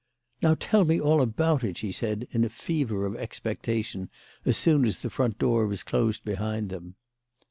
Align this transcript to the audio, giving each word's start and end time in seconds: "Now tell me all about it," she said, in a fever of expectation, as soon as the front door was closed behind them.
"Now 0.41 0.55
tell 0.59 0.83
me 0.83 0.99
all 0.99 1.21
about 1.21 1.63
it," 1.63 1.77
she 1.77 1.91
said, 1.91 2.27
in 2.31 2.43
a 2.43 2.49
fever 2.49 3.05
of 3.05 3.15
expectation, 3.17 4.09
as 4.45 4.57
soon 4.57 4.83
as 4.83 4.97
the 5.03 5.11
front 5.11 5.37
door 5.37 5.67
was 5.67 5.83
closed 5.83 6.25
behind 6.25 6.69
them. 6.69 6.95